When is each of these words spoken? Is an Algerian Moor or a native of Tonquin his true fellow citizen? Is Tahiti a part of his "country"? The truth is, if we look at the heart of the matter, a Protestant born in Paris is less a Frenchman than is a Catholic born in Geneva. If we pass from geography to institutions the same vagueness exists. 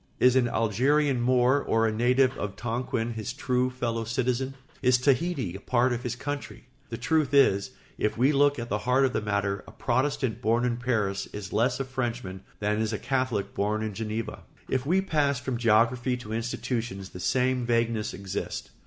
Is 0.19 0.35
an 0.35 0.47
Algerian 0.47 1.21
Moor 1.21 1.59
or 1.63 1.85
a 1.85 1.91
native 1.91 2.35
of 2.35 2.55
Tonquin 2.55 3.13
his 3.13 3.33
true 3.33 3.69
fellow 3.69 4.03
citizen? 4.03 4.55
Is 4.81 4.97
Tahiti 4.97 5.55
a 5.55 5.59
part 5.59 5.93
of 5.93 6.01
his 6.01 6.15
"country"? 6.15 6.63
The 6.89 6.97
truth 6.97 7.35
is, 7.35 7.69
if 7.99 8.17
we 8.17 8.31
look 8.31 8.57
at 8.57 8.69
the 8.69 8.79
heart 8.79 9.05
of 9.05 9.13
the 9.13 9.21
matter, 9.21 9.63
a 9.67 9.71
Protestant 9.71 10.41
born 10.41 10.65
in 10.65 10.77
Paris 10.77 11.27
is 11.33 11.53
less 11.53 11.79
a 11.79 11.85
Frenchman 11.85 12.41
than 12.59 12.79
is 12.81 12.91
a 12.93 12.97
Catholic 12.97 13.53
born 13.53 13.83
in 13.83 13.93
Geneva. 13.93 14.39
If 14.67 14.87
we 14.87 15.01
pass 15.01 15.39
from 15.39 15.57
geography 15.57 16.17
to 16.17 16.33
institutions 16.33 17.09
the 17.09 17.19
same 17.19 17.63
vagueness 17.63 18.11
exists. 18.11 18.71